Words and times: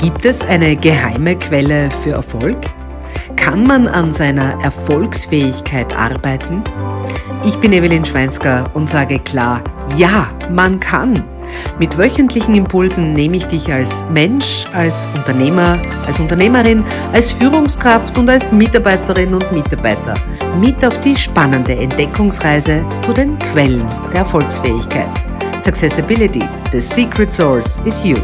Gibt 0.00 0.24
es 0.24 0.40
eine 0.40 0.76
geheime 0.76 1.36
Quelle 1.36 1.90
für 1.90 2.12
Erfolg? 2.12 2.56
Kann 3.36 3.64
man 3.64 3.86
an 3.86 4.12
seiner 4.12 4.58
Erfolgsfähigkeit 4.62 5.94
arbeiten? 5.94 6.64
Ich 7.44 7.58
bin 7.58 7.74
Evelyn 7.74 8.06
Schweinsker 8.06 8.64
und 8.72 8.88
sage 8.88 9.18
klar, 9.18 9.62
ja, 9.98 10.30
man 10.50 10.80
kann. 10.80 11.22
Mit 11.78 11.98
wöchentlichen 11.98 12.54
Impulsen 12.54 13.12
nehme 13.12 13.36
ich 13.36 13.44
dich 13.44 13.70
als 13.70 14.02
Mensch, 14.10 14.64
als 14.72 15.06
Unternehmer, 15.14 15.78
als 16.06 16.18
Unternehmerin, 16.18 16.82
als 17.12 17.32
Führungskraft 17.32 18.16
und 18.16 18.30
als 18.30 18.52
Mitarbeiterin 18.52 19.34
und 19.34 19.52
Mitarbeiter 19.52 20.14
mit 20.58 20.82
auf 20.82 20.98
die 21.00 21.14
spannende 21.16 21.76
Entdeckungsreise 21.76 22.86
zu 23.02 23.12
den 23.12 23.38
Quellen 23.38 23.86
der 24.14 24.20
Erfolgsfähigkeit. 24.20 25.10
Successibility, 25.58 26.42
the 26.72 26.80
secret 26.80 27.30
source 27.30 27.78
is 27.84 28.02
you. 28.02 28.16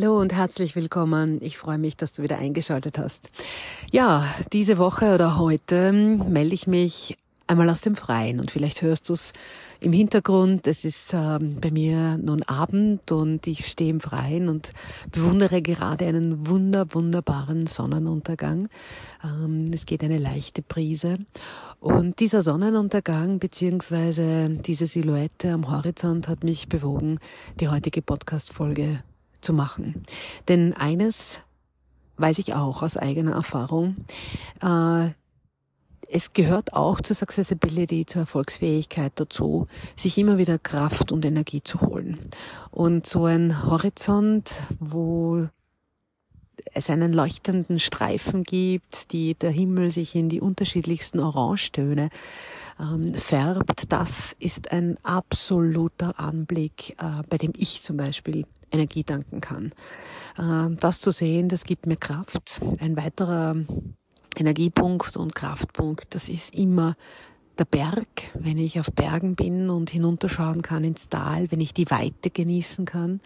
Hallo 0.00 0.20
und 0.20 0.32
herzlich 0.32 0.76
willkommen. 0.76 1.38
Ich 1.42 1.58
freue 1.58 1.76
mich, 1.76 1.96
dass 1.96 2.12
du 2.12 2.22
wieder 2.22 2.38
eingeschaltet 2.38 2.98
hast. 2.98 3.32
Ja, 3.90 4.32
diese 4.52 4.78
Woche 4.78 5.12
oder 5.12 5.38
heute 5.38 5.90
melde 5.90 6.54
ich 6.54 6.68
mich 6.68 7.16
einmal 7.48 7.68
aus 7.68 7.80
dem 7.80 7.96
Freien 7.96 8.38
und 8.38 8.52
vielleicht 8.52 8.80
hörst 8.82 9.08
du 9.08 9.14
es 9.14 9.32
im 9.80 9.92
Hintergrund. 9.92 10.68
Es 10.68 10.84
ist 10.84 11.14
ähm, 11.14 11.56
bei 11.60 11.72
mir 11.72 12.16
nun 12.16 12.44
Abend 12.44 13.10
und 13.10 13.44
ich 13.48 13.66
stehe 13.66 13.90
im 13.90 13.98
Freien 13.98 14.48
und 14.48 14.70
bewundere 15.10 15.62
gerade 15.62 16.06
einen 16.06 16.46
wunder, 16.46 16.94
wunderbaren 16.94 17.66
Sonnenuntergang. 17.66 18.68
Ähm, 19.24 19.68
es 19.74 19.84
geht 19.84 20.04
eine 20.04 20.18
leichte 20.18 20.62
Brise 20.62 21.18
und 21.80 22.20
dieser 22.20 22.42
Sonnenuntergang 22.42 23.40
beziehungsweise 23.40 24.48
diese 24.48 24.86
Silhouette 24.86 25.50
am 25.50 25.68
Horizont 25.68 26.28
hat 26.28 26.44
mich 26.44 26.68
bewogen, 26.68 27.18
die 27.58 27.66
heutige 27.66 28.00
Podcast-Folge 28.00 29.00
zu 29.40 29.52
machen. 29.52 30.04
Denn 30.48 30.74
eines 30.74 31.40
weiß 32.16 32.38
ich 32.38 32.54
auch 32.54 32.82
aus 32.82 32.96
eigener 32.96 33.32
Erfahrung, 33.32 33.96
äh, 34.62 35.10
es 36.10 36.32
gehört 36.32 36.72
auch 36.72 37.00
zur 37.00 37.22
Accessibility, 37.22 38.06
zur 38.06 38.22
Erfolgsfähigkeit 38.22 39.12
dazu, 39.16 39.66
sich 39.94 40.16
immer 40.16 40.38
wieder 40.38 40.58
Kraft 40.58 41.12
und 41.12 41.24
Energie 41.24 41.62
zu 41.62 41.82
holen. 41.82 42.18
Und 42.70 43.06
so 43.06 43.26
ein 43.26 43.66
Horizont, 43.66 44.62
wo 44.80 45.48
es 46.74 46.90
einen 46.90 47.12
leuchtenden 47.12 47.78
Streifen 47.78 48.42
gibt, 48.42 49.12
die 49.12 49.34
der 49.34 49.50
Himmel 49.50 49.90
sich 49.90 50.14
in 50.14 50.28
die 50.28 50.40
unterschiedlichsten 50.40 51.20
Orangetöne 51.20 52.08
ähm, 52.80 53.14
färbt, 53.14 53.92
das 53.92 54.34
ist 54.38 54.72
ein 54.72 54.96
absoluter 55.02 56.18
Anblick, 56.18 56.96
äh, 56.98 57.22
bei 57.28 57.36
dem 57.38 57.52
ich 57.56 57.82
zum 57.82 57.96
Beispiel 57.96 58.46
Energie 58.70 59.04
danken 59.04 59.40
kann. 59.40 59.72
Ähm, 60.38 60.78
das 60.80 61.00
zu 61.00 61.10
sehen, 61.10 61.48
das 61.48 61.64
gibt 61.64 61.86
mir 61.86 61.96
Kraft. 61.96 62.60
Ein 62.80 62.96
weiterer 62.96 63.56
Energiepunkt 64.36 65.16
und 65.16 65.34
Kraftpunkt, 65.34 66.14
das 66.14 66.28
ist 66.28 66.54
immer 66.54 66.96
der 67.58 67.64
Berg, 67.64 68.06
wenn 68.34 68.56
ich 68.56 68.78
auf 68.78 68.92
Bergen 68.92 69.34
bin 69.34 69.68
und 69.68 69.90
hinunterschauen 69.90 70.62
kann 70.62 70.84
ins 70.84 71.08
Tal, 71.08 71.50
wenn 71.50 71.60
ich 71.60 71.74
die 71.74 71.90
Weite 71.90 72.30
genießen 72.30 72.84
kann. 72.84 73.20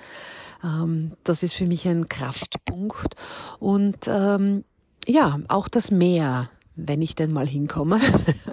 Ähm, 0.64 1.12
das 1.24 1.42
ist 1.42 1.52
für 1.52 1.66
mich 1.66 1.86
ein 1.86 2.08
Kraftpunkt. 2.08 3.14
Und 3.58 3.98
ähm, 4.06 4.64
ja, 5.06 5.38
auch 5.48 5.68
das 5.68 5.90
Meer 5.90 6.48
wenn 6.74 7.02
ich 7.02 7.14
denn 7.14 7.32
mal 7.32 7.46
hinkomme, 7.46 8.00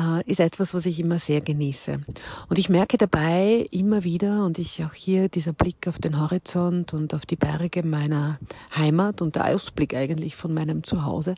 äh, 0.00 0.30
ist 0.30 0.40
etwas, 0.40 0.74
was 0.74 0.86
ich 0.86 1.00
immer 1.00 1.18
sehr 1.18 1.40
genieße. 1.40 2.00
Und 2.48 2.58
ich 2.58 2.68
merke 2.68 2.98
dabei 2.98 3.66
immer 3.70 4.04
wieder, 4.04 4.44
und 4.44 4.58
ich 4.58 4.82
auch 4.84 4.94
hier 4.94 5.28
dieser 5.28 5.52
Blick 5.52 5.86
auf 5.88 5.98
den 5.98 6.20
Horizont 6.20 6.94
und 6.94 7.14
auf 7.14 7.26
die 7.26 7.36
Berge 7.36 7.82
meiner 7.82 8.38
Heimat 8.76 9.22
und 9.22 9.36
der 9.36 9.46
Ausblick 9.46 9.94
eigentlich 9.94 10.36
von 10.36 10.54
meinem 10.54 10.84
Zuhause, 10.84 11.34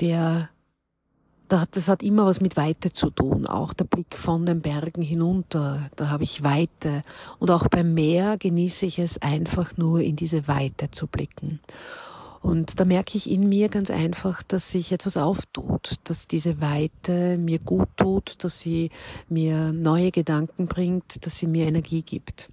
der 0.00 0.48
das 1.48 1.88
hat 1.88 2.02
immer 2.02 2.26
was 2.26 2.40
mit 2.40 2.56
Weite 2.56 2.92
zu 2.92 3.10
tun. 3.10 3.46
Auch 3.46 3.72
der 3.72 3.84
Blick 3.84 4.16
von 4.16 4.46
den 4.46 4.60
Bergen 4.60 5.02
hinunter, 5.02 5.90
da 5.94 6.08
habe 6.08 6.24
ich 6.24 6.42
Weite. 6.42 7.04
Und 7.38 7.50
auch 7.50 7.68
beim 7.68 7.94
Meer 7.94 8.36
genieße 8.36 8.86
ich 8.86 8.98
es 8.98 9.22
einfach 9.22 9.76
nur 9.76 10.00
in 10.00 10.16
diese 10.16 10.48
Weite 10.48 10.90
zu 10.90 11.06
blicken. 11.06 11.60
Und 12.46 12.78
da 12.78 12.84
merke 12.84 13.18
ich 13.18 13.28
in 13.28 13.48
mir 13.48 13.68
ganz 13.68 13.90
einfach, 13.90 14.40
dass 14.44 14.70
sich 14.70 14.92
etwas 14.92 15.16
auftut, 15.16 15.96
dass 16.04 16.28
diese 16.28 16.60
Weite 16.60 17.38
mir 17.38 17.58
gut 17.58 17.88
tut, 17.96 18.44
dass 18.44 18.60
sie 18.60 18.90
mir 19.28 19.72
neue 19.72 20.12
Gedanken 20.12 20.68
bringt, 20.68 21.26
dass 21.26 21.38
sie 21.38 21.48
mir 21.48 21.66
Energie 21.66 22.02
gibt. 22.02 22.48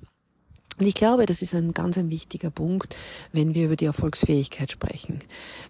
Und 0.80 0.88
ich 0.88 0.96
glaube, 0.96 1.28
das 1.28 1.44
ist 1.44 1.54
ein 1.54 1.76
ganz 1.76 2.00
ein 2.00 2.10
wichtiger 2.10 2.50
Punkt, 2.50 2.96
wenn 3.34 3.54
wir 3.54 3.66
über 3.66 3.76
die 3.76 3.86
Erfolgsfähigkeit 3.86 4.72
sprechen. 4.72 5.20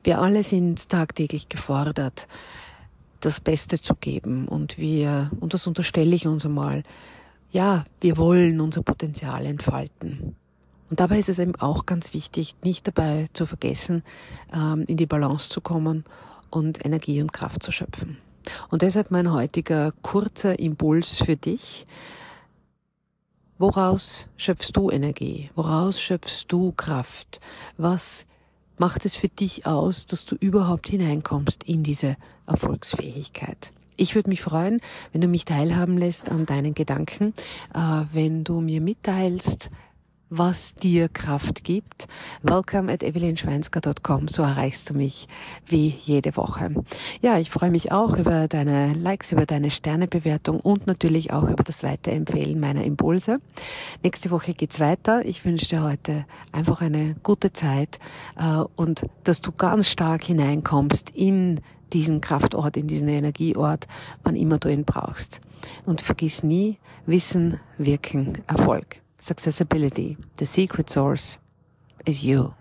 Wir 0.06 0.22
alle 0.22 0.44
sind 0.44 0.88
tagtäglich 0.88 1.50
gefordert, 1.50 2.30
das 3.20 3.42
Beste 3.42 3.82
zu 3.82 3.94
geben 3.94 4.48
und 4.48 4.78
wir, 4.78 5.32
und 5.42 5.54
das 5.54 5.68
unterstelle 5.68 6.16
ich 6.16 6.28
uns 6.28 6.46
einmal, 6.46 6.84
ja, 7.52 7.86
wir 8.00 8.16
wollen 8.16 8.62
unser 8.62 8.84
Potenzial 8.84 9.46
entfalten. 9.46 10.38
Und 10.90 11.00
dabei 11.00 11.20
ist 11.20 11.30
es 11.30 11.40
eben 11.40 11.56
auch 11.56 11.86
ganz 11.86 12.14
wichtig, 12.14 12.56
nicht 12.64 12.88
dabei 12.88 13.28
zu 13.34 13.46
vergessen, 13.46 14.04
ähm, 14.54 14.86
in 14.88 14.98
die 14.98 15.06
Balance 15.06 15.50
zu 15.50 15.62
kommen 15.62 16.04
und 16.50 16.86
Energie 16.86 17.22
und 17.22 17.34
Kraft 17.34 17.64
zu 17.64 17.72
schöpfen. 17.72 18.18
Und 18.70 18.82
deshalb 18.82 19.10
mein 19.12 19.32
heutiger 19.32 19.94
kurzer 20.02 20.60
Impuls 20.60 21.18
für 21.18 21.36
dich. 21.36 21.86
Woraus 23.58 24.28
schöpfst 24.36 24.72
du 24.74 24.90
Energie? 24.90 25.50
Woraus 25.56 26.02
schöpfst 26.02 26.46
du 26.50 26.74
Kraft? 26.74 27.40
Was 27.78 28.26
macht 28.78 29.06
es 29.06 29.16
für 29.16 29.30
dich 29.30 29.66
aus, 29.66 30.06
dass 30.06 30.26
du 30.26 30.36
überhaupt 30.36 30.88
hineinkommst 30.90 31.64
in 31.64 31.84
diese 31.84 32.18
Erfolgsfähigkeit? 32.46 33.72
Ich 33.96 34.16
würde 34.16 34.30
mich 34.30 34.42
freuen, 34.42 34.82
wenn 35.12 35.22
du 35.22 35.28
mich 35.28 35.46
teilhaben 35.46 35.98
lässt 35.98 36.30
an 36.30 36.46
deinen 36.46 36.74
Gedanken, 36.74 37.34
äh, 37.74 38.04
wenn 38.12 38.44
du 38.44 38.60
mir 38.60 38.82
mitteilst, 38.82 39.70
was 40.38 40.74
dir 40.74 41.10
Kraft 41.10 41.64
gibt. 41.64 42.08
Welcome 42.42 42.92
at 42.92 43.04
evelynschweinsker.com, 43.04 44.28
so 44.28 44.42
erreichst 44.42 44.90
du 44.90 44.96
mich 44.96 45.28
wie 45.68 45.90
jede 45.90 46.36
Woche. 46.36 46.74
Ja, 47.22 47.38
ich 47.38 47.52
freue 47.52 47.70
mich 47.70 47.92
auch 47.92 48.18
über 48.18 48.48
deine 48.48 48.94
Likes, 48.94 49.32
über 49.32 49.46
deine 49.46 49.70
Sternebewertung 49.70 50.60
und 50.60 50.88
natürlich 50.88 51.32
auch 51.32 51.44
über 51.44 51.64
das 51.64 51.84
Weiterempfehlen 51.84 52.60
meiner 52.60 52.84
Impulse. 52.84 53.38
Nächste 54.02 54.32
Woche 54.32 54.54
geht's 54.54 54.80
weiter. 54.80 55.24
Ich 55.24 55.46
wünsche 55.46 55.70
dir 55.70 55.84
heute 55.84 56.26
einfach 56.52 56.82
eine 56.82 57.16
gute 57.22 57.54
Zeit 57.54 58.00
äh, 58.36 58.64
und 58.76 59.06
dass 59.24 59.42
du 59.42 59.52
ganz 59.52 59.88
stark 59.88 60.24
hineinkommst 60.24 61.12
in 61.12 61.62
diesen 61.94 62.22
Kraftort, 62.22 62.76
in 62.76 62.88
diesen 62.88 63.08
Energieort, 63.08 63.88
wann 64.24 64.36
immer 64.36 64.58
du 64.58 64.70
ihn 64.70 64.84
brauchst. 64.84 65.42
Und 65.86 66.02
vergiss 66.02 66.42
nie, 66.42 66.80
Wissen, 67.06 67.60
Wirken, 67.78 68.40
Erfolg. 68.48 69.03
Successibility, 69.20 70.18
the 70.38 70.46
secret 70.46 70.90
source, 70.90 71.38
is 72.06 72.24
you. 72.24 72.56